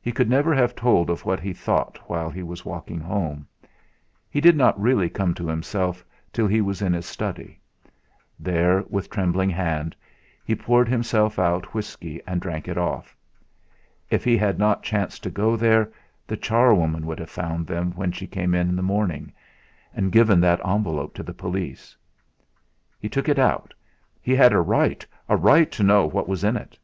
He 0.00 0.12
could 0.12 0.30
never 0.30 0.54
have 0.54 0.76
told 0.76 1.10
of 1.10 1.24
what 1.24 1.40
he 1.40 1.52
thought 1.52 1.98
while 2.08 2.30
he 2.30 2.40
was 2.40 2.64
walking 2.64 3.00
home. 3.00 3.48
He 4.30 4.40
did 4.40 4.56
not 4.56 4.80
really 4.80 5.10
come 5.10 5.34
to 5.34 5.48
himself 5.48 6.04
till 6.32 6.46
he 6.46 6.60
was 6.60 6.80
in 6.82 6.92
his 6.92 7.04
study. 7.04 7.58
There, 8.38 8.84
with 8.88 9.06
a 9.06 9.08
trembling 9.08 9.50
hand, 9.50 9.96
he 10.44 10.54
poured 10.54 10.88
himself 10.88 11.36
out 11.36 11.74
whisky 11.74 12.22
and 12.28 12.40
drank 12.40 12.68
it 12.68 12.78
off. 12.78 13.16
If 14.08 14.22
he 14.22 14.36
had 14.36 14.56
not 14.56 14.84
chanced 14.84 15.24
to 15.24 15.30
go 15.30 15.56
there, 15.56 15.90
the 16.28 16.36
charwoman 16.36 17.04
would 17.06 17.18
have 17.18 17.28
found 17.28 17.66
them 17.66 17.90
when 17.96 18.12
she 18.12 18.28
came 18.28 18.54
in 18.54 18.76
the 18.76 18.82
morning, 18.82 19.32
and 19.92 20.12
given 20.12 20.38
that 20.42 20.64
envelope 20.64 21.12
to 21.14 21.24
the 21.24 21.34
police! 21.34 21.96
He 23.00 23.08
took 23.08 23.28
it 23.28 23.40
out. 23.40 23.74
He 24.22 24.36
had 24.36 24.52
a 24.52 24.60
right 24.60 25.04
a 25.28 25.36
right 25.36 25.72
to 25.72 25.82
know 25.82 26.06
what 26.06 26.28
was 26.28 26.44
in 26.44 26.56
it! 26.56 26.78